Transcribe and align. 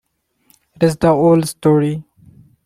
It's 0.81 0.95
the 0.95 1.09
old 1.09 1.47
story. 1.47 2.03